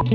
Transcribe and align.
And 0.00 0.08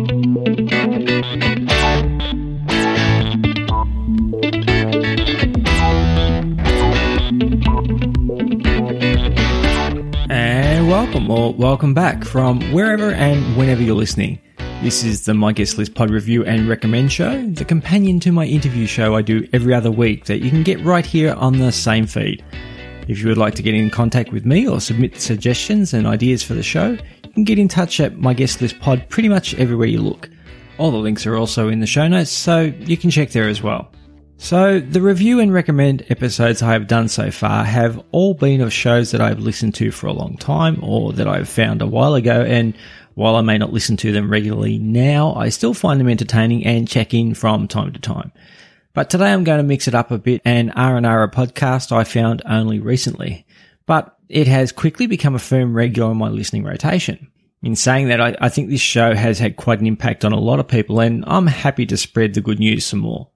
welcome 10.90 11.30
or 11.30 11.54
welcome 11.54 11.94
back 11.94 12.24
from 12.24 12.62
wherever 12.74 13.12
and 13.12 13.56
whenever 13.56 13.84
you're 13.84 13.96
listening. 13.96 14.40
This 14.82 15.04
is 15.04 15.26
the 15.26 15.36
My 15.36 15.54
Guest 15.54 15.78
List 15.78 15.94
Pod 15.94 16.10
Review 16.10 16.44
and 16.44 16.68
Recommend 16.68 17.12
Show, 17.12 17.46
the 17.52 17.64
companion 17.64 18.20
to 18.22 18.32
my 18.32 18.46
interview 18.46 18.88
show 18.88 19.16
I 19.16 19.22
do 19.22 19.48
every 19.54 19.76
other 19.76 19.92
week 19.92 20.26
that 20.26 20.40
you 20.40 20.50
can 20.50 20.64
get 20.64 20.84
right 20.84 21.06
here 21.06 21.36
on 21.36 21.60
the 21.60 21.72
same 21.72 22.08
feed. 22.08 22.44
If 23.08 23.20
you 23.20 23.28
would 23.28 23.38
like 23.38 23.54
to 23.54 23.62
get 23.62 23.76
in 23.76 23.92
contact 23.92 24.32
with 24.32 24.48
me 24.48 24.68
or 24.68 24.82
submit 24.82 25.22
suggestions 25.22 25.94
and 25.94 26.08
ideas 26.08 26.42
for 26.42 26.56
the 26.56 26.64
show, 26.64 26.98
can 27.36 27.44
get 27.44 27.60
in 27.60 27.68
touch 27.68 28.00
at 28.00 28.18
My 28.18 28.34
Guest 28.34 28.62
List 28.62 28.80
Pod 28.80 29.08
pretty 29.10 29.30
much 29.30 29.54
everywhere 29.56 29.88
you 29.88 30.02
look. 30.02 30.30
All 30.78 30.90
the 30.90 30.98
links 30.98 31.28
are 31.28 31.36
also 31.36 31.70
in 31.70 31.80
the 31.82 31.86
show 31.86 32.08
notes, 32.08 32.32
so 32.32 32.62
you 32.80 32.98
can 32.98 33.12
check 33.12 33.30
there 33.30 33.48
as 33.48 33.62
well. 33.62 33.92
So, 34.38 34.80
the 34.80 35.02
review 35.02 35.40
and 35.40 35.54
recommend 35.54 36.06
episodes 36.10 36.62
I 36.62 36.74
have 36.74 36.88
done 36.88 37.08
so 37.08 37.32
far 37.32 37.64
have 37.64 38.04
all 38.12 38.34
been 38.34 38.60
of 38.60 38.74
shows 38.74 39.12
that 39.12 39.22
I've 39.22 39.40
listened 39.40 39.76
to 39.76 39.92
for 39.92 40.08
a 40.08 40.14
long 40.14 40.36
time 40.38 40.84
or 40.84 41.14
that 41.14 41.28
I've 41.28 41.48
found 41.48 41.82
a 41.82 41.88
while 41.88 42.16
ago. 42.16 42.42
And 42.42 42.76
while 43.14 43.38
I 43.38 43.42
may 43.42 43.58
not 43.58 43.72
listen 43.72 43.96
to 43.98 44.12
them 44.12 44.30
regularly 44.30 44.78
now, 44.78 45.34
I 45.36 45.50
still 45.50 45.74
find 45.74 46.00
them 46.02 46.10
entertaining 46.10 46.66
and 46.66 46.88
check 46.88 47.14
in 47.14 47.34
from 47.34 47.70
time 47.70 47.94
to 47.94 48.00
time. 48.00 48.34
But 48.94 49.10
today 49.10 49.32
I'm 49.32 49.46
going 49.46 49.60
to 49.60 49.64
mix 49.64 49.88
it 49.88 49.96
up 49.96 50.12
a 50.12 50.18
bit 50.18 50.42
and 50.44 50.72
R&R 50.76 51.24
a 51.24 51.32
podcast 51.32 51.94
I 51.94 52.04
found 52.04 52.42
only 52.46 52.80
recently. 52.80 53.46
But 53.86 54.15
it 54.30 54.48
has 54.48 54.72
quickly 54.72 55.08
become 55.08 55.36
a 55.36 55.40
firm 55.40 55.76
regular 55.76 56.12
in 56.12 56.18
my 56.18 56.30
listening 56.30 56.64
rotation. 56.64 57.32
In 57.62 57.76
saying 57.76 58.10
that, 58.10 58.22
I, 58.22 58.36
I 58.40 58.50
think 58.50 58.70
this 58.70 58.82
show 58.82 59.16
has 59.16 59.40
had 59.40 59.56
quite 59.56 59.80
an 59.80 59.88
impact 59.88 60.24
on 60.24 60.32
a 60.32 60.40
lot 60.40 60.60
of 60.60 60.68
people 60.68 61.00
and 61.00 61.24
I'm 61.26 61.48
happy 61.48 61.86
to 61.88 61.98
spread 61.98 62.34
the 62.34 62.42
good 62.42 62.60
news 62.60 62.86
some 62.86 63.00
more. 63.00 63.32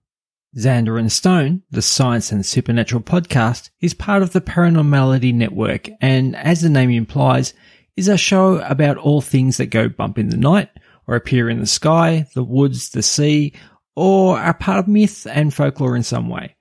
Xander 0.58 1.00
and 1.00 1.12
Stone, 1.12 1.64
the 1.70 1.82
science 1.82 2.32
and 2.32 2.46
supernatural 2.46 3.04
podcast, 3.04 3.70
is 3.82 3.94
part 3.94 4.24
of 4.24 4.32
the 4.32 4.42
Paranormality 4.42 5.34
Network 5.34 5.90
and, 6.02 6.36
as 6.36 6.62
the 6.62 6.70
name 6.70 6.90
implies, 6.90 7.54
is 7.96 8.08
a 8.08 8.18
show 8.18 8.60
about 8.60 8.98
all 8.98 9.22
things 9.22 9.58
that 9.58 9.68
go 9.68 9.90
bump 9.90 10.18
in 10.18 10.30
the 10.30 10.38
night 10.38 10.70
or 11.06 11.16
appear 11.16 11.50
in 11.50 11.60
the 11.60 11.68
sky, 11.68 12.28
the 12.34 12.44
woods, 12.44 12.90
the 12.90 13.04
sea, 13.04 13.54
or 13.96 14.40
are 14.40 14.54
part 14.54 14.80
of 14.80 14.88
myth 14.88 15.28
and 15.30 15.54
folklore 15.54 15.96
in 15.96 16.04
some 16.04 16.30
way. 16.30 16.56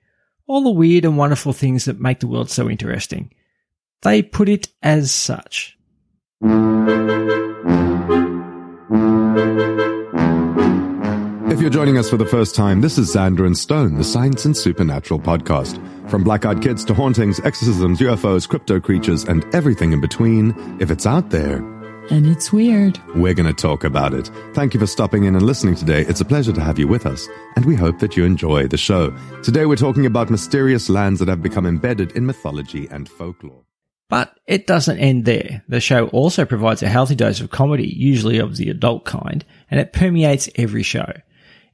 All 0.47 0.63
the 0.63 0.71
weird 0.71 1.05
and 1.05 1.17
wonderful 1.17 1.53
things 1.53 1.85
that 1.85 1.99
make 1.99 2.19
the 2.19 2.27
world 2.27 2.49
so 2.49 2.69
interesting. 2.69 3.31
They 4.01 4.21
put 4.21 4.49
it 4.49 4.69
as 4.81 5.11
such. 5.11 5.77
If 11.51 11.59
you're 11.61 11.69
joining 11.71 11.97
us 11.97 12.09
for 12.09 12.15
the 12.17 12.25
first 12.25 12.55
time, 12.55 12.79
this 12.81 12.97
is 12.97 13.13
Xander 13.13 13.45
and 13.45 13.57
Stone, 13.57 13.95
the 13.95 14.03
Science 14.03 14.45
and 14.45 14.55
Supernatural 14.55 15.19
podcast. 15.19 15.77
From 16.09 16.23
black 16.23 16.45
eyed 16.45 16.61
kids 16.61 16.85
to 16.85 16.93
hauntings, 16.93 17.39
exorcisms, 17.41 17.99
UFOs, 17.99 18.47
crypto 18.47 18.79
creatures, 18.79 19.23
and 19.25 19.43
everything 19.53 19.91
in 19.91 19.99
between, 19.99 20.53
if 20.79 20.91
it's 20.91 21.05
out 21.07 21.31
there, 21.31 21.57
And 22.11 22.27
it's 22.27 22.53
weird. 22.53 22.99
we're 23.15 23.33
going 23.33 23.53
to 23.53 23.61
talk 23.61 23.83
about 23.83 24.13
it. 24.13 24.29
Thank 24.53 24.73
you 24.73 24.79
for 24.79 24.87
stopping 24.87 25.23
in 25.25 25.35
and 25.35 25.45
listening 25.45 25.75
today. 25.75 26.05
It's 26.07 26.21
a 26.21 26.25
pleasure 26.25 26.53
to 26.53 26.61
have 26.61 26.79
you 26.79 26.87
with 26.87 27.05
us, 27.05 27.27
and 27.55 27.65
we 27.65 27.75
hope 27.75 27.99
that 27.99 28.15
you 28.15 28.23
enjoy 28.25 28.67
the 28.67 28.77
show. 28.77 29.11
Today, 29.43 29.65
we're 29.65 29.75
talking 29.75 30.05
about 30.05 30.29
mysterious 30.29 30.87
lands 30.87 31.19
that 31.19 31.27
have 31.27 31.41
become 31.41 31.65
embedded 31.65 32.11
in 32.13 32.25
mythology 32.25 32.87
and 32.91 33.09
folklore. 33.09 33.63
But 34.09 34.35
it 34.47 34.65
doesn't 34.65 34.97
end 34.97 35.25
there. 35.25 35.63
The 35.67 35.79
show 35.79 36.07
also 36.07 36.43
provides 36.43 36.81
a 36.81 36.89
healthy 36.89 37.15
dose 37.15 37.39
of 37.39 37.51
comedy, 37.51 37.87
usually 37.87 38.39
of 38.39 38.57
the 38.57 38.69
adult 38.69 39.05
kind, 39.05 39.45
and 39.69 39.79
it 39.79 39.93
permeates 39.93 40.49
every 40.55 40.83
show. 40.83 41.13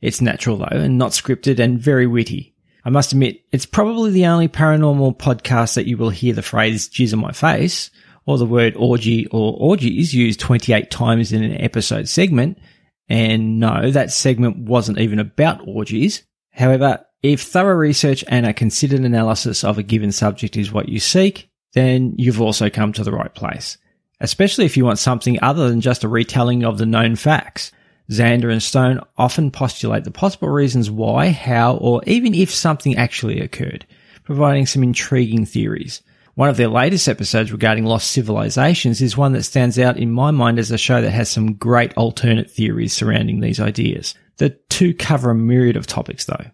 It's 0.02 0.22
natural 0.22 0.58
though, 0.58 0.68
and 0.70 0.98
not 0.98 1.12
scripted 1.12 1.60
and 1.60 1.80
very 1.80 2.06
witty. 2.06 2.54
I 2.84 2.90
must 2.90 3.14
admit, 3.14 3.42
it's 3.52 3.66
probably 3.66 4.12
the 4.12 4.28
only 4.28 4.48
paranormal 4.48 5.18
podcast 5.18 5.74
that 5.76 5.88
you 5.88 5.98
will 5.98 6.12
hear 6.12 6.34
the 6.34 6.44
phrase 6.44 6.90
jizz 6.90 7.14
on 7.14 7.20
my 7.20 7.32
face, 7.32 7.90
or 8.26 8.38
the 8.38 8.46
word 8.46 8.76
orgy 8.76 9.28
or 9.28 9.56
orgies 9.58 10.14
used 10.14 10.40
28 10.40 10.92
times 10.92 11.32
in 11.32 11.44
an 11.44 11.60
episode 11.62 12.10
segment. 12.10 12.60
And 13.08 13.60
no, 13.60 13.92
that 13.92 14.12
segment 14.12 14.58
wasn't 14.58 15.00
even 15.00 15.20
about 15.20 15.68
orgies. 15.68 16.24
However, 16.52 17.06
if 17.22 17.42
thorough 17.42 17.76
research 17.76 18.24
and 18.28 18.46
a 18.46 18.54
considered 18.54 19.02
analysis 19.02 19.64
of 19.64 19.78
a 19.78 19.84
given 19.84 20.12
subject 20.12 20.58
is 20.58 20.72
what 20.72 20.90
you 20.90 21.00
seek, 21.00 21.50
then 21.76 22.16
you've 22.18 22.42
also 22.42 22.70
come 22.70 22.94
to 22.94 23.04
the 23.04 23.12
right 23.12 23.34
place. 23.36 23.78
Especially 24.22 24.66
if 24.66 24.78
you 24.78 24.86
want 24.86 24.98
something 24.98 25.38
other 25.42 25.70
than 25.70 25.82
just 25.82 26.06
a 26.06 26.08
retelling 26.08 26.64
of 26.64 26.78
the 26.78 26.86
known 26.86 27.16
facts. 27.16 27.72
Xander 28.10 28.52
and 28.52 28.64
Stone 28.64 29.02
often 29.18 29.52
postulate 29.52 30.06
the 30.06 30.12
possible 30.12 30.48
reasons 30.48 30.90
why, 30.90 31.30
how, 31.30 31.76
or 31.78 32.02
even 32.08 32.34
if 32.34 32.50
something 32.50 32.96
actually 32.96 33.42
occurred, 33.42 33.86
providing 34.24 34.66
some 34.66 34.84
intriguing 34.84 35.46
theories. 35.46 36.02
One 36.36 36.50
of 36.50 36.58
their 36.58 36.70
latest 36.70 37.10
episodes 37.10 37.52
regarding 37.52 37.86
lost 37.86 38.12
civilizations 38.12 39.02
is 39.02 39.18
one 39.18 39.34
that 39.34 39.44
stands 39.44 39.78
out 39.78 39.98
in 39.98 40.12
my 40.12 40.32
mind 40.32 40.60
as 40.60 40.72
a 40.72 40.78
show 40.78 41.02
that 41.02 41.12
has 41.12 41.30
some 41.30 41.54
great 41.54 41.94
alternate 41.96 42.50
theories 42.50 42.94
surrounding 42.94 43.42
these 43.42 43.60
ideas. 43.60 44.16
The 44.38 44.52
two 44.70 44.94
cover 44.94 45.32
a 45.32 45.36
myriad 45.36 45.76
of 45.76 45.88
topics 45.88 46.26
though. 46.26 46.46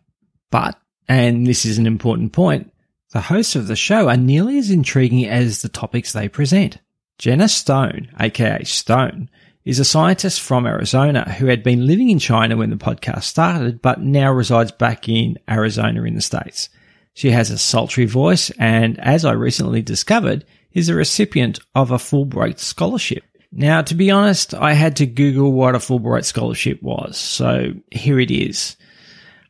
But, 0.50 0.80
and 1.08 1.46
this 1.46 1.66
is 1.66 1.78
an 1.78 1.86
important 1.86 2.34
point, 2.34 2.72
the 3.12 3.22
hosts 3.22 3.56
of 3.56 3.68
the 3.68 3.76
show 3.76 4.10
are 4.10 4.18
nearly 4.18 4.58
as 4.58 4.72
intriguing 4.72 5.26
as 5.28 5.62
the 5.62 5.70
topics 5.70 6.14
they 6.14 6.30
present. 6.30 6.78
Jenna 7.18 7.48
Stone, 7.48 8.10
aka 8.20 8.64
Stone, 8.64 9.30
is 9.64 9.80
a 9.80 9.86
scientist 9.86 10.42
from 10.42 10.66
Arizona 10.66 11.30
who 11.34 11.48
had 11.48 11.62
been 11.62 11.86
living 11.86 12.10
in 12.10 12.20
China 12.20 12.58
when 12.58 12.70
the 12.72 12.76
podcast 12.78 13.24
started, 13.24 13.82
but 13.82 14.02
now 14.02 14.32
resides 14.32 14.72
back 14.72 15.08
in 15.08 15.38
Arizona 15.50 16.04
in 16.04 16.16
the 16.16 16.22
States. 16.22 16.70
She 17.14 17.32
has 17.32 17.52
a 17.52 17.58
sultry 17.58 18.06
voice 18.06 18.50
and, 18.52 19.00
as 19.00 19.26
I 19.26 19.34
recently 19.34 19.82
discovered, 19.82 20.46
is 20.72 20.90
a 20.90 20.96
recipient 20.96 21.60
of 21.76 21.92
a 21.92 21.98
Fulbright 21.98 22.60
scholarship. 22.60 23.24
Now, 23.52 23.82
to 23.82 23.94
be 23.94 24.10
honest, 24.10 24.54
I 24.54 24.74
had 24.74 24.96
to 24.96 25.06
Google 25.06 25.52
what 25.52 25.76
a 25.76 25.80
Fulbright 25.80 26.24
scholarship 26.24 26.82
was, 26.82 27.18
so 27.18 27.74
here 27.92 28.20
it 28.20 28.32
is. 28.32 28.78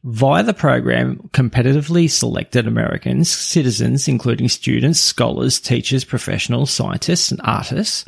Via 0.04 0.42
the 0.42 0.54
program, 0.54 1.30
competitively 1.32 2.10
selected 2.10 2.66
Americans, 2.66 3.30
citizens, 3.30 4.08
including 4.08 4.50
students, 4.50 5.00
scholars, 5.00 5.60
teachers, 5.60 6.04
professionals, 6.04 6.72
scientists, 6.72 7.30
and 7.30 7.40
artists, 7.44 8.04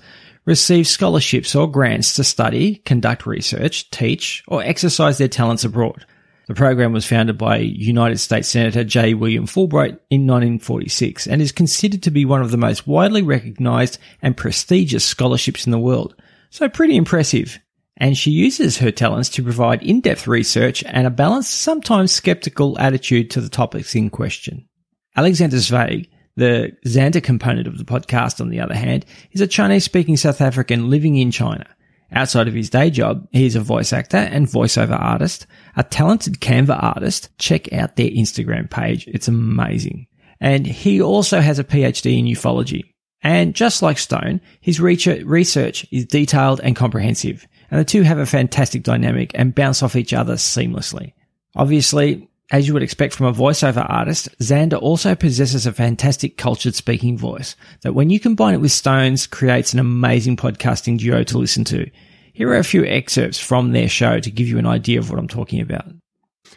receive 0.46 0.88
scholarships 0.88 1.56
or 1.56 1.70
grants 1.70 2.16
to 2.16 2.24
study, 2.24 2.78
conduct 2.78 3.28
research, 3.28 3.90
teach, 3.92 4.44
or 4.48 4.64
exercise 4.64 5.20
their 5.20 5.28
talents 5.28 5.64
abroad. 5.64 6.04
The 6.48 6.56
program 6.56 6.94
was 6.94 7.06
founded 7.06 7.38
by 7.38 7.58
United 7.58 8.18
States 8.18 8.50
Senator 8.50 8.84
J. 8.84 9.14
William 9.14 9.46
Fulbright 9.46 10.00
in 10.10 10.28
1946 10.28 11.28
and 11.28 11.42
is 11.42 11.52
considered 11.52 12.04
to 12.04 12.12
be 12.12 12.26
one 12.26 12.42
of 12.42 12.52
the 12.52 12.58
most 12.58 12.86
widely 12.88 13.22
recognized 13.22 14.00
and 14.22 14.36
prestigious 14.36 15.06
scholarships 15.06 15.66
in 15.66 15.72
the 15.72 15.80
world. 15.80 16.16
So 16.50 16.68
pretty 16.68 16.98
impressive. 16.98 17.60
And 17.98 18.18
she 18.18 18.32
uses 18.32 18.80
her 18.80 18.92
talents 18.92 19.30
to 19.30 19.44
provide 19.44 19.84
in-depth 19.84 20.28
research 20.28 20.84
and 20.88 21.06
a 21.06 21.12
balanced, 21.12 21.54
sometimes 21.54 22.12
skeptical 22.12 22.78
attitude 22.80 23.30
to 23.32 23.42
the 23.42 23.50
topics 23.50 23.94
in 23.96 24.10
question. 24.10 24.68
Alexander 25.16 25.60
Zweig, 25.60 26.10
the 26.36 26.72
Xander 26.88 27.22
component 27.22 27.68
of 27.68 27.78
the 27.78 27.84
podcast, 27.84 28.42
on 28.42 28.50
the 28.50 28.60
other 28.60 28.74
hand, 28.74 29.06
is 29.32 29.42
a 29.42 29.48
Chinese 29.48 29.84
speaking 29.84 30.18
South 30.18 30.42
African 30.42 30.90
living 30.90 31.18
in 31.18 31.30
China. 31.30 31.68
Outside 32.12 32.48
of 32.48 32.56
his 32.56 32.70
day 32.72 32.90
job, 32.90 33.28
he 33.32 33.46
is 33.46 33.56
a 33.56 33.62
voice 33.62 33.94
actor 33.94 34.18
and 34.18 34.48
voiceover 34.48 35.00
artist, 35.00 35.46
a 35.76 35.84
talented 35.84 36.42
Canva 36.42 36.82
artist. 36.82 37.30
Check 37.38 37.72
out 37.74 37.96
their 37.96 38.10
Instagram 38.10 38.70
page. 38.70 39.08
It's 39.08 39.28
amazing. 39.28 40.08
And 40.40 40.66
he 40.66 41.02
also 41.02 41.42
has 41.42 41.60
a 41.60 41.64
PhD 41.64 42.20
in 42.20 42.26
ufology. 42.26 42.84
And 43.22 43.56
just 43.56 43.82
like 43.82 43.98
Stone, 43.98 44.42
his 44.60 44.82
research 44.82 45.88
is 45.92 46.06
detailed 46.06 46.60
and 46.62 46.76
comprehensive, 46.76 47.48
and 47.74 47.80
the 47.80 47.86
two 47.86 48.04
have 48.04 48.20
a 48.20 48.26
fantastic 48.28 48.84
dynamic 48.84 49.32
and 49.34 49.56
bounce 49.56 49.82
off 49.82 49.96
each 49.96 50.14
other 50.14 50.36
seamlessly. 50.36 51.14
Obviously, 51.56 52.30
as 52.52 52.68
you 52.68 52.74
would 52.76 52.84
expect 52.84 53.16
from 53.16 53.26
a 53.26 53.34
voiceover 53.34 53.84
artist, 53.90 54.30
Xander 54.38 54.80
also 54.80 55.16
possesses 55.16 55.66
a 55.66 55.74
fantastic 55.74 56.38
cultured 56.38 56.76
speaking 56.76 57.18
voice 57.18 57.56
that 57.82 57.96
when 57.96 58.12
you 58.12 58.20
combine 58.20 58.54
it 58.54 58.62
with 58.62 58.72
Stone's 58.72 59.26
creates 59.26 59.74
an 59.74 59.80
amazing 59.80 60.38
podcasting 60.38 61.00
duo 61.00 61.24
to 61.24 61.40
listen 61.40 61.64
to. 61.64 61.90
Here 62.32 62.48
are 62.50 62.58
a 62.58 62.64
few 62.64 62.86
excerpts 62.86 63.40
from 63.40 63.72
their 63.72 63.90
show 63.90 64.20
to 64.20 64.30
give 64.30 64.48
you 64.48 64.60
an 64.60 64.68
idea 64.68 65.00
of 65.00 65.10
what 65.10 65.18
I'm 65.18 65.28
talking 65.28 65.60
about. 65.60 65.88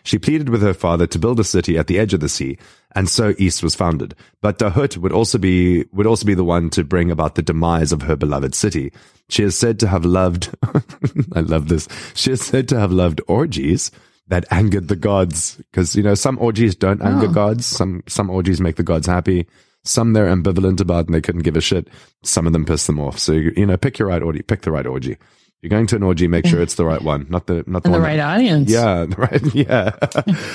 She 0.02 0.18
pleaded 0.18 0.48
with 0.48 0.62
her 0.62 0.74
father 0.74 1.06
to 1.08 1.18
build 1.18 1.40
a 1.40 1.44
city 1.44 1.76
at 1.78 1.86
the 1.86 1.98
edge 1.98 2.14
of 2.14 2.20
the 2.20 2.28
sea, 2.28 2.58
and 2.94 3.08
so 3.08 3.34
East 3.38 3.62
was 3.62 3.74
founded. 3.74 4.14
But 4.40 4.58
Dahut 4.58 4.96
would 4.98 5.12
also 5.12 5.38
be 5.38 5.84
would 5.92 6.06
also 6.06 6.24
be 6.26 6.34
the 6.34 6.44
one 6.44 6.70
to 6.70 6.84
bring 6.84 7.10
about 7.10 7.34
the 7.34 7.42
demise 7.42 7.92
of 7.92 8.02
her 8.02 8.16
beloved 8.16 8.54
city. 8.54 8.92
She 9.28 9.42
is 9.42 9.56
said 9.58 9.80
to 9.80 9.88
have 9.88 10.04
loved 10.04 10.54
I 11.34 11.40
love 11.40 11.68
this. 11.68 11.88
She 12.14 12.30
is 12.32 12.40
said 12.44 12.68
to 12.68 12.78
have 12.78 12.92
loved 12.92 13.20
orgies 13.26 13.90
that 14.28 14.44
angered 14.50 14.88
the 14.88 14.96
gods. 14.96 15.56
Because, 15.56 15.94
you 15.94 16.02
know, 16.02 16.14
some 16.14 16.38
orgies 16.40 16.74
don't 16.74 17.02
anger 17.02 17.26
Oh. 17.28 17.32
gods. 17.32 17.66
Some 17.66 18.02
some 18.08 18.30
orgies 18.30 18.60
make 18.60 18.76
the 18.76 18.82
gods 18.82 19.06
happy. 19.06 19.46
Some 19.84 20.12
they're 20.14 20.26
ambivalent 20.34 20.80
about 20.80 21.06
and 21.06 21.14
they 21.14 21.20
couldn't 21.20 21.42
give 21.44 21.56
a 21.56 21.60
shit. 21.60 21.88
Some 22.24 22.46
of 22.46 22.52
them 22.52 22.64
piss 22.64 22.86
them 22.86 22.98
off. 23.00 23.18
So 23.18 23.32
you 23.32 23.66
know, 23.66 23.76
pick 23.76 23.98
your 23.98 24.08
right 24.08 24.22
orgy, 24.22 24.42
pick 24.42 24.62
the 24.62 24.72
right 24.72 24.86
orgy. 24.86 25.16
You're 25.62 25.70
going 25.70 25.86
to 25.88 25.96
an 25.96 26.02
orgy, 26.02 26.28
make 26.28 26.46
sure 26.46 26.60
it's 26.60 26.74
the 26.74 26.84
right 26.84 27.02
one, 27.02 27.26
not 27.28 27.46
the 27.46 27.64
not 27.66 27.82
the, 27.82 27.88
And 27.88 27.94
the 27.94 28.00
right 28.00 28.16
that- 28.16 28.34
audience. 28.36 28.70
yeah, 28.70 29.06
right. 29.16 29.54
Yeah. 29.54 29.92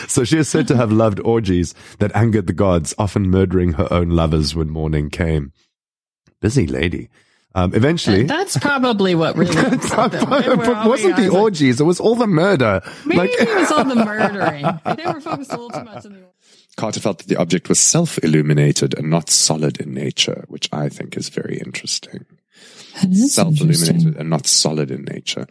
so 0.08 0.24
she 0.24 0.38
is 0.38 0.48
said 0.48 0.68
to 0.70 0.78
have 0.78 0.92
loved 0.92 1.20
orgies 1.22 1.74
that 2.00 2.16
angered 2.16 2.48
the 2.48 2.54
gods, 2.54 2.94
often 2.98 3.30
murdering 3.30 3.74
her 3.74 3.92
own 3.92 4.10
lovers 4.12 4.56
when 4.56 4.70
morning 4.70 5.10
came. 5.10 5.52
Busy 6.40 6.66
lady. 6.68 7.10
Um, 7.54 7.74
eventually, 7.76 8.24
That's 8.24 8.56
probably 8.58 9.14
what 9.14 9.36
really 9.36 9.54
upset 9.60 10.12
them. 10.14 10.30
They 10.30 10.48
were 10.48 10.56
wasn't 10.88 11.18
the 11.18 11.24
being 11.24 11.30
honest. 11.32 11.34
orgies? 11.36 11.82
It 11.82 11.84
was 11.84 12.00
all 12.00 12.16
the 12.16 12.26
murder. 12.26 12.82
Maybe 13.06 13.28
it 13.34 13.56
was 13.60 13.72
all 13.74 13.84
the 13.84 13.96
murdering. 14.06 14.64
They 14.86 15.04
never 15.04 15.20
focused 15.20 15.52
a 15.52 15.58
little 15.58 15.70
too 15.70 15.84
much 15.84 16.06
on 16.06 16.14
the. 16.14 16.22
Carter 16.78 17.02
felt 17.02 17.18
that 17.18 17.28
the 17.28 17.36
object 17.36 17.68
was 17.68 17.78
self-illuminated 17.80 18.98
and 18.98 19.10
not 19.10 19.30
solid 19.30 19.82
in 19.82 19.94
nature, 19.94 20.46
which 20.48 20.70
I 20.72 20.88
think 20.88 21.18
is 21.18 21.28
very 21.28 21.58
interesting. 21.58 22.26
Self-illuminated 22.94 24.18
and 24.18 24.30
not 24.30 24.48
solid 24.48 24.92
in 24.92 25.06
nature. 25.06 25.48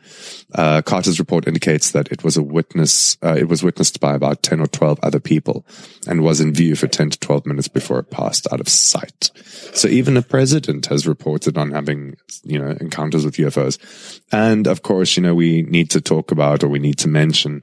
Uh, 0.55 0.83
Carter's 0.83 1.19
report 1.19 1.47
indicates 1.47 1.93
that 1.93 2.11
it 2.13 2.23
was 2.23 2.37
a 2.37 2.43
witness. 2.43 3.17
Uh, 3.23 3.37
it 3.39 3.49
was 3.49 3.63
witnessed 3.63 4.01
by 4.01 4.15
about 4.15 4.43
ten 4.43 4.61
or 4.61 4.67
twelve 4.67 4.99
other 5.03 5.21
people, 5.21 5.65
and 6.07 6.23
was 6.23 6.41
in 6.41 6.53
view 6.53 6.77
for 6.77 6.87
ten 6.87 7.11
to 7.11 7.19
twelve 7.19 7.47
minutes 7.47 7.69
before 7.69 7.99
it 7.99 8.11
passed 8.11 8.47
out 8.53 8.61
of 8.61 8.69
sight. 8.69 9.31
So 9.73 9.89
even 9.89 10.17
a 10.17 10.23
president 10.23 10.87
has 10.87 11.07
reported 11.07 11.57
on 11.57 11.71
having, 11.71 12.17
you 12.45 12.59
know, 12.59 12.77
encounters 12.81 13.25
with 13.25 13.37
UFOs. 13.37 14.21
And 14.33 14.67
of 14.67 14.83
course, 14.83 15.17
you 15.17 15.23
know, 15.23 15.35
we 15.35 15.63
need 15.63 15.91
to 15.91 16.01
talk 16.01 16.33
about 16.33 16.63
or 16.63 16.69
we 16.69 16.79
need 16.79 16.99
to 16.99 17.09
mention 17.09 17.63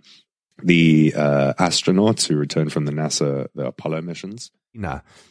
the 0.64 1.14
uh, 1.16 1.54
astronauts 1.60 2.28
who 2.28 2.36
returned 2.36 2.74
from 2.74 2.86
the 2.86 2.92
NASA 2.92 3.48
the 3.56 3.68
Apollo 3.68 4.02
missions. 4.02 4.52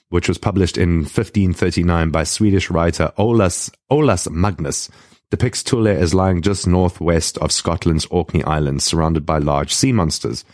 Which 0.09 0.29
was 0.29 0.39
published 0.39 0.77
in 0.79 0.99
1539 1.01 2.11
by 2.11 2.25
Swedish 2.25 2.71
writer 2.71 3.13
Olaus, 3.19 3.71
Olaus 3.91 4.31
Magnus, 4.31 4.89
depicts 5.31 5.63
Thule 5.63 5.89
as 5.89 6.15
lying 6.15 6.43
just 6.43 6.67
northwest 6.67 7.39
of 7.39 7.51
Scotland's 7.53 8.07
Orkney 8.07 8.45
Islands, 8.45 8.85
surrounded 8.85 9.27
by 9.27 9.39
large 9.39 9.75
sea 9.75 9.93
monsters. 9.93 10.45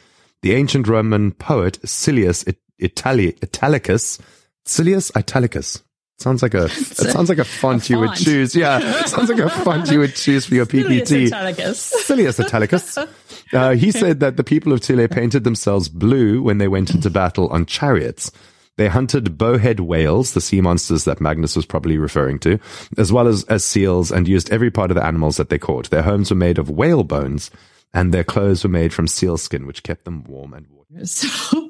The 0.42 0.52
ancient 0.54 0.88
Roman 0.88 1.32
poet 1.32 1.78
Silius 1.84 2.42
It- 2.44 2.58
Itali- 2.80 3.38
Italicus, 3.42 4.18
Silius 4.64 5.10
Italicus. 5.14 5.82
Sounds 6.18 6.42
like 6.42 6.54
a, 6.54 6.64
it 6.70 6.70
sounds 6.70 7.28
like 7.28 7.38
a 7.38 7.44
font 7.44 7.88
you 7.90 7.98
would 7.98 8.14
choose. 8.14 8.54
Yeah. 8.54 9.04
Sounds 9.04 9.28
like 9.28 9.38
a 9.40 9.48
font 9.50 9.90
you 9.90 9.98
would 9.98 10.14
choose 10.14 10.46
for 10.46 10.54
your 10.54 10.66
PPT. 10.66 11.28
Silius 11.74 12.38
Italicus. 12.40 12.98
Uh, 13.52 13.74
he 13.74 13.90
said 13.90 14.20
that 14.20 14.36
the 14.36 14.44
people 14.44 14.72
of 14.72 14.80
Thule 14.82 15.06
painted 15.08 15.44
themselves 15.44 15.88
blue 15.88 16.42
when 16.42 16.58
they 16.58 16.68
went 16.68 16.90
into 16.90 17.10
battle 17.10 17.48
on 17.48 17.66
chariots. 17.66 18.32
They 18.78 18.88
hunted 18.88 19.36
bowhead 19.36 19.80
whales, 19.80 20.32
the 20.32 20.40
sea 20.40 20.62
monsters 20.62 21.04
that 21.04 21.20
Magnus 21.20 21.54
was 21.54 21.66
probably 21.66 21.98
referring 21.98 22.38
to, 22.40 22.58
as 22.96 23.12
well 23.12 23.28
as, 23.28 23.44
as 23.44 23.64
seals, 23.64 24.10
and 24.10 24.26
used 24.26 24.50
every 24.50 24.70
part 24.70 24.90
of 24.90 24.94
the 24.94 25.04
animals 25.04 25.36
that 25.36 25.50
they 25.50 25.58
caught. 25.58 25.90
Their 25.90 26.02
homes 26.02 26.30
were 26.30 26.36
made 26.36 26.58
of 26.58 26.70
whale 26.70 27.04
bones, 27.04 27.50
and 27.92 28.14
their 28.14 28.24
clothes 28.24 28.64
were 28.64 28.70
made 28.70 28.94
from 28.94 29.06
seal 29.06 29.36
skin, 29.36 29.66
which 29.66 29.82
kept 29.82 30.04
them 30.04 30.24
warm 30.24 30.54
and 30.54 30.66
warm. 30.68 30.78
So 31.04 31.61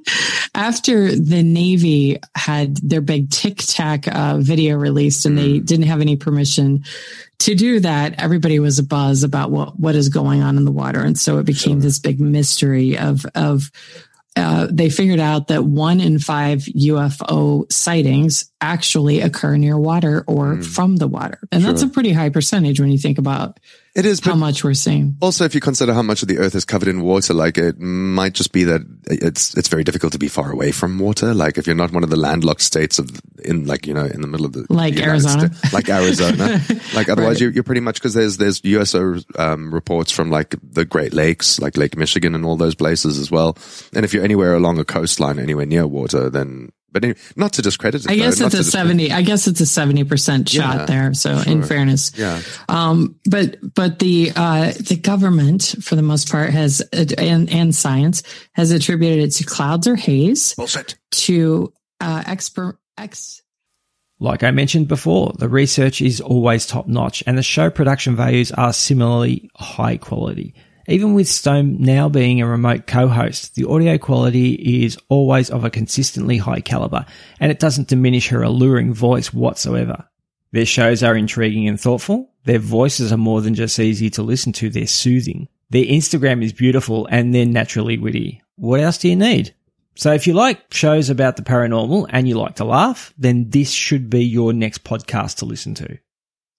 after 0.55 1.15
the 1.15 1.43
Navy 1.43 2.19
had 2.35 2.77
their 2.77 3.01
big 3.01 3.31
Tic 3.31 3.59
Tac 3.59 4.07
uh, 4.09 4.39
video 4.39 4.77
released 4.77 5.25
and 5.25 5.39
they 5.39 5.59
didn't 5.59 5.87
have 5.87 6.01
any 6.01 6.17
permission 6.17 6.85
to 7.41 7.55
do 7.55 7.81
that, 7.81 8.21
everybody 8.21 8.59
was 8.59 8.79
a 8.79 8.83
buzz 8.83 9.23
about 9.23 9.51
what, 9.51 9.79
what 9.79 9.95
is 9.95 10.09
going 10.11 10.43
on 10.43 10.57
in 10.57 10.65
the 10.65 10.71
water. 10.71 11.01
And 11.01 11.19
so 11.19 11.39
it 11.39 11.47
became 11.47 11.81
this 11.81 11.99
big 11.99 12.21
mystery 12.21 12.99
of, 12.99 13.25
of, 13.35 13.71
uh, 14.35 14.67
they 14.71 14.89
figured 14.89 15.21
out 15.21 15.49
that 15.49 15.65
one 15.65 16.01
in 16.01 16.19
five 16.19 16.61
UFO 16.61 17.71
sightings 17.71 18.51
actually 18.61 19.21
occur 19.21 19.57
near 19.57 19.79
water 19.79 20.25
or 20.27 20.63
from 20.63 20.97
the 20.97 21.09
water. 21.09 21.39
And 21.51 21.65
that's 21.65 21.83
a 21.83 21.89
pretty 21.89 22.13
high 22.13 22.31
percentage 22.31 22.81
when 22.81 22.91
you 22.91 22.99
think 22.99 23.19
about 23.19 23.61
It 23.95 24.07
is, 24.07 24.21
how 24.21 24.35
much 24.35 24.65
we're 24.65 24.73
seeing. 24.75 25.17
also 25.21 25.45
if 25.45 25.55
you 25.55 25.61
consider 25.61 25.93
how 25.93 26.03
much 26.03 26.23
of 26.23 26.29
the 26.29 26.39
Earth 26.39 26.55
is 26.55 26.65
covered 26.65 26.89
in 26.89 27.03
water, 27.03 27.35
like 27.35 27.59
it 27.59 27.79
might 27.79 28.33
just 28.33 28.53
be 28.53 28.65
that 28.65 28.81
it's 29.21 29.57
it's 29.57 29.69
very 29.69 29.85
difficult 29.85 30.13
to 30.13 30.19
be 30.19 30.29
far 30.29 30.51
away 30.51 30.73
from 30.73 30.99
water. 30.99 31.35
Like 31.35 31.59
if 31.59 31.67
you're 31.67 31.77
not 31.77 31.93
one 31.93 32.03
of 32.05 32.11
the 32.11 32.17
landlocked 32.17 32.61
states 32.63 32.99
of 32.99 33.11
in 33.45 33.67
like 33.67 33.87
you 33.87 33.95
know 33.95 34.05
in 34.05 34.21
the 34.21 34.27
middle 34.27 34.47
of 34.47 34.53
the 34.53 34.67
Like 34.69 34.95
United 34.95 35.09
Arizona? 35.11 35.55
States- 35.55 35.73
like 35.73 35.89
Arizona, 35.89 36.61
like 36.95 37.09
otherwise 37.09 37.41
you're, 37.41 37.51
you're 37.51 37.63
pretty 37.65 37.81
much 37.81 37.97
because 37.97 38.15
there's 38.15 38.37
there's 38.37 38.65
USO 38.65 39.17
um, 39.37 39.73
reports 39.73 40.11
from 40.13 40.31
like 40.31 40.55
the 40.63 40.85
Great 40.85 41.13
Lakes, 41.13 41.61
like 41.61 41.77
Lake 41.77 41.97
Michigan 41.97 42.35
and 42.35 42.45
all 42.45 42.57
those 42.57 42.75
places 42.75 43.19
as 43.19 43.31
well. 43.31 43.57
And 43.95 44.05
if 44.05 44.13
you're 44.15 44.25
anywhere 44.25 44.55
along 44.55 44.79
a 44.79 44.85
coastline, 44.85 45.39
anywhere 45.39 45.67
near 45.67 45.87
water, 45.87 46.31
then 46.31 46.73
but 46.93 47.05
anyway, 47.05 47.19
not 47.37 47.55
to 47.55 47.63
discredit 47.63 48.05
it. 48.05 48.11
I 48.11 48.17
guess 48.17 48.39
not 48.41 48.55
it's 48.55 48.67
a 48.67 48.71
70, 48.71 49.13
I 49.13 49.23
guess 49.23 49.47
it's 49.47 49.61
a 49.61 49.65
70% 49.65 50.49
shot 50.49 50.77
Yeah, 50.79 50.85
there. 50.87 51.15
So 51.15 51.39
in 51.47 51.63
fairness, 51.63 52.13
Yeah. 52.17 52.41
Um, 52.69 53.17
but, 53.29 53.57
but 53.75 53.99
the, 53.99 54.33
uh, 54.37 54.73
the 54.73 54.97
government 54.97 55.75
for 55.83 55.97
the 55.97 56.03
most 56.03 56.31
part 56.31 56.51
has, 56.51 56.81
and, 56.93 57.51
and 57.51 57.75
science 57.75 58.23
has 58.53 58.71
attributed 58.71 59.25
it 59.25 59.31
to 59.33 59.45
clouds 59.45 59.87
or 59.87 59.97
haze 59.97 60.55
Bullshit. 60.55 60.97
to, 61.13 61.73
uh, 62.01 62.23
expert, 62.27 62.79
ex, 62.99 63.43
Like 64.21 64.43
I 64.43 64.51
mentioned 64.51 64.89
before, 64.89 65.33
the 65.39 65.49
research 65.49 66.01
is 66.01 66.21
always 66.21 66.67
top 66.67 66.87
notch 66.87 67.23
and 67.27 67.39
the 67.39 67.43
show 67.43 67.71
production 67.71 68.17
values 68.17 68.53
are 68.53 68.73
similarly 68.73 69.51
high 69.57 69.97
quality. 69.97 70.55
Even 70.89 71.15
with 71.15 71.29
Stone 71.29 71.81
now 71.81 72.09
being 72.09 72.41
a 72.41 72.47
remote 72.47 72.87
co-host, 72.87 73.55
the 73.55 73.69
audio 73.69 73.99
quality 73.99 74.85
is 74.85 74.99
always 75.09 75.49
of 75.49 75.65
a 75.65 75.71
consistently 75.71 76.39
high 76.39 76.61
caliber 76.61 77.07
and 77.39 77.53
it 77.53 77.61
doesn't 77.61 77.89
diminish 77.89 78.29
her 78.29 78.43
alluring 78.43 78.93
voice 78.93 79.33
whatsoever. 79.33 80.09
Their 80.51 80.67
shows 80.67 81.03
are 81.03 81.17
intriguing 81.17 81.69
and 81.69 81.81
thoughtful. 81.81 82.31
Their 82.45 82.59
voices 82.59 83.13
are 83.13 83.17
more 83.17 83.41
than 83.41 83.55
just 83.55 83.79
easy 83.79 84.11
to 84.11 84.23
listen 84.23 84.53
to, 84.55 84.71
they're 84.71 84.87
soothing. 84.87 85.49
Their 85.71 85.85
Instagram 85.85 86.45
is 86.45 86.53
beautiful 86.53 87.07
and 87.07 87.35
they're 87.35 87.47
naturally 87.47 87.97
witty. 87.97 88.43
What 88.57 88.81
else 88.81 88.99
do 88.99 89.09
you 89.09 89.17
need? 89.17 89.55
So 89.95 90.13
if 90.13 90.27
you 90.27 90.35
like 90.35 90.73
shows 90.73 91.11
about 91.11 91.37
the 91.37 91.43
paranormal 91.43 92.07
and 92.11 92.27
you 92.27 92.37
like 92.37 92.57
to 92.57 92.65
laugh, 92.65 93.15
then 93.17 93.51
this 93.51 93.71
should 93.71 94.11
be 94.11 94.25
your 94.25 94.53
next 94.53 94.85
podcast 94.85 95.37
to 95.37 95.45
listen 95.45 95.75
to. 95.77 95.99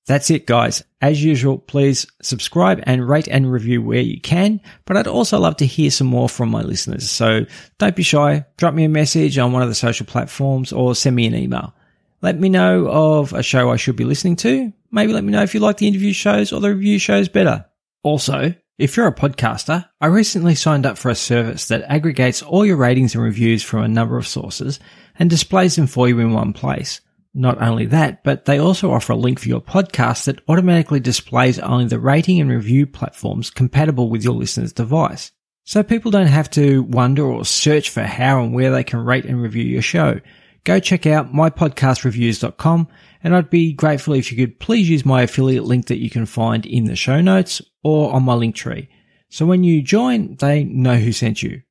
That's 0.06 0.30
it, 0.30 0.46
guys. 0.46 0.84
As 1.02 1.24
usual, 1.24 1.58
please 1.58 2.06
subscribe 2.22 2.84
and 2.84 3.08
rate 3.08 3.28
and 3.30 3.50
review 3.50 3.82
where 3.82 4.02
you 4.02 4.20
can. 4.20 4.60
But 4.86 4.98
I'd 4.98 5.08
also 5.08 5.40
love 5.40 5.58
to 5.58 5.66
hear 5.66 5.92
some 5.92 6.08
more 6.08 6.28
from 6.28 6.50
my 6.50 6.62
listeners. 6.62 7.10
So 7.10 7.46
don't 7.78 7.96
be 7.96 8.04
shy. 8.04 8.46
Drop 8.58 8.74
me 8.74 8.84
a 8.84 8.90
message 8.90 9.38
on 9.38 9.54
one 9.54 9.62
of 9.62 9.70
the 9.70 9.76
social 9.76 10.06
platforms 10.06 10.74
or 10.74 10.94
send 10.96 11.16
me 11.16 11.26
an 11.26 11.36
email. 11.36 11.74
Let 12.22 12.40
me 12.40 12.50
know 12.50 12.88
of 12.88 13.34
a 13.34 13.44
show 13.44 13.70
I 13.72 13.78
should 13.78 13.96
be 13.96 14.06
listening 14.06 14.36
to. 14.38 14.74
Maybe 14.92 15.14
let 15.14 15.24
me 15.24 15.32
know 15.32 15.44
if 15.44 15.54
you 15.54 15.60
like 15.60 15.78
the 15.78 15.88
interview 15.88 16.14
shows 16.14 16.52
or 16.52 16.60
the 16.60 16.74
review 16.74 17.00
shows 17.00 17.28
better. 17.28 17.66
Also, 18.02 18.54
if 18.78 18.98
you're 18.98 19.08
a 19.08 19.16
podcaster, 19.16 19.86
I 20.02 20.08
recently 20.08 20.56
signed 20.56 20.86
up 20.86 20.98
for 20.98 21.10
a 21.10 21.16
service 21.16 21.68
that 21.68 21.86
aggregates 21.88 22.42
all 22.42 22.66
your 22.66 22.76
ratings 22.76 23.14
and 23.14 23.24
reviews 23.24 23.62
from 23.62 23.84
a 23.84 23.88
number 23.88 24.18
of 24.18 24.28
sources 24.28 24.80
and 25.18 25.30
displays 25.30 25.76
them 25.76 25.88
for 25.88 26.08
you 26.08 26.20
in 26.20 26.34
one 26.34 26.54
place. 26.54 27.02
Not 27.34 27.62
only 27.62 27.88
that, 27.88 28.24
but 28.24 28.46
they 28.46 28.60
also 28.60 28.92
offer 28.92 29.14
a 29.14 29.18
link 29.18 29.40
for 29.40 29.50
your 29.50 29.62
podcast 29.62 30.26
that 30.26 30.42
automatically 30.48 31.00
displays 31.00 31.58
only 31.58 31.86
the 31.86 32.00
rating 32.00 32.40
and 32.40 32.50
review 32.50 32.86
platforms 32.86 33.50
compatible 33.50 34.10
with 34.10 34.24
your 34.24 34.36
listener's 34.36 34.72
device. 34.72 35.32
So 35.64 35.82
people 35.82 36.12
don't 36.12 36.28
have 36.28 36.50
to 36.52 36.84
wonder 36.84 37.24
or 37.24 37.46
search 37.46 37.90
for 37.90 38.04
how 38.04 38.44
and 38.44 38.54
where 38.54 38.72
they 38.72 38.84
can 38.84 39.00
rate 39.00 39.26
and 39.26 39.42
review 39.42 39.64
your 39.64 39.82
show. 39.82 40.20
Go 40.64 40.80
check 40.80 41.08
out 41.08 41.34
mypodcastreviews.com 41.34 42.88
and 43.24 43.36
I'd 43.36 43.50
be 43.50 43.74
grateful 43.74 44.14
if 44.14 44.32
you 44.32 44.38
could 44.38 44.60
please 44.60 44.90
use 44.90 45.06
my 45.06 45.24
affiliate 45.24 45.64
link 45.64 45.88
that 45.88 46.02
you 46.02 46.10
can 46.10 46.26
find 46.26 46.66
in 46.66 46.86
the 46.86 46.96
show 46.96 47.20
notes 47.20 47.62
or 47.84 48.14
on 48.14 48.24
my 48.24 48.34
link 48.36 48.56
tree. 48.56 48.90
So 49.30 49.46
when 49.46 49.64
you 49.64 49.82
join, 49.82 50.36
they 50.36 50.64
know 50.66 50.96
who 50.96 51.12
sent 51.12 51.42
you. 51.42 51.64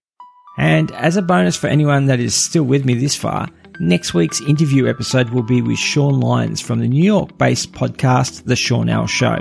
And 0.59 0.91
as 0.93 1.17
a 1.17 1.23
bonus 1.23 1.57
for 1.57 1.69
anyone 1.69 2.07
that 2.07 2.21
is 2.21 2.35
still 2.35 2.65
with 2.65 2.85
me 2.85 2.95
this 2.95 3.17
far, 3.17 3.49
next 3.83 4.15
week's 4.15 4.41
interview 4.43 4.89
episode 4.89 5.31
will 5.31 5.43
be 5.43 5.61
with 5.61 5.79
Sean 5.79 6.21
Lyons 6.21 6.61
from 6.61 6.79
the 6.79 6.89
New 6.89 7.05
York 7.05 7.37
based 7.37 7.73
podcast, 7.73 8.45
The 8.45 8.57
Sean 8.57 8.89
L 8.89 9.07
Show. 9.07 9.39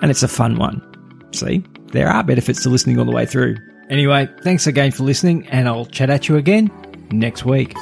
And 0.00 0.10
it's 0.10 0.22
a 0.22 0.28
fun 0.28 0.56
one. 0.56 0.82
See, 1.32 1.62
there 1.92 2.08
are 2.08 2.24
benefits 2.24 2.62
to 2.64 2.70
listening 2.70 2.98
all 2.98 3.04
the 3.04 3.12
way 3.12 3.26
through. 3.26 3.56
Anyway, 3.90 4.28
thanks 4.42 4.66
again 4.66 4.90
for 4.90 5.04
listening, 5.04 5.46
and 5.48 5.68
I'll 5.68 5.86
chat 5.86 6.10
at 6.10 6.28
you 6.28 6.36
again 6.36 6.70
next 7.10 7.44
week. 7.44 7.74